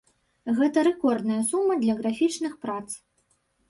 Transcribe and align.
Гэта 0.59 0.85
рэкордная 0.87 1.39
сума 1.51 1.79
для 1.87 1.99
графічных 2.03 2.61
прац. 2.67 2.85